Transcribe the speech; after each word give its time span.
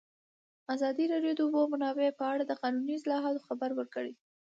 ازادي 0.75 1.05
راډیو 1.13 1.33
د 1.35 1.37
د 1.37 1.41
اوبو 1.45 1.61
منابع 1.73 2.07
په 2.19 2.25
اړه 2.33 2.43
د 2.45 2.51
قانوني 2.61 2.93
اصلاحاتو 2.99 3.45
خبر 3.47 3.69
ورکړی. 3.75 4.13